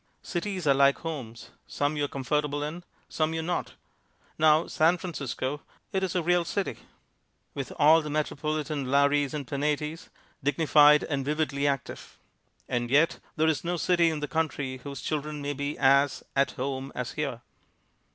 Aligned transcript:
Cities 0.23 0.65
are 0.65 0.73
like 0.73 0.97
homes. 0.97 1.51
Some 1.67 1.95
you're 1.95 2.07
comfortable 2.07 2.63
in 2.63 2.83
some 3.07 3.35
you're 3.35 3.43
not. 3.43 3.73
Now, 4.39 4.65
San 4.65 4.97
Francisco, 4.97 5.61
it 5.93 6.01
is 6.03 6.15
a 6.15 6.23
real 6.23 6.43
city, 6.43 6.77
with 7.53 7.71
all 7.77 8.01
the 8.01 8.09
metropolitan 8.09 8.89
lares 8.89 9.35
and 9.35 9.45
penates, 9.45 10.09
dignified 10.43 11.03
and 11.03 11.23
vividly 11.23 11.67
active. 11.67 12.17
And 12.67 12.89
yet 12.89 13.19
there 13.35 13.45
is 13.47 13.63
no 13.63 13.77
city 13.77 14.09
in 14.09 14.21
the 14.21 14.27
country 14.27 14.77
whose 14.77 15.01
children 15.01 15.39
may 15.39 15.53
be 15.53 15.77
as 15.77 16.23
"at 16.35 16.53
home" 16.53 16.91
as 16.95 17.11
here. 17.11 17.41